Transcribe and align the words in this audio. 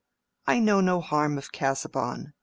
I 0.47 0.57
know 0.57 0.81
no 0.81 0.99
harm 0.99 1.37
of 1.37 1.51
Casaubon. 1.51 2.33